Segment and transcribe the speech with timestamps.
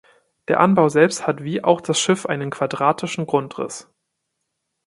[0.47, 3.87] Der Anbau selbst hat wie auch das Schiff einen quadratischen Grundriss.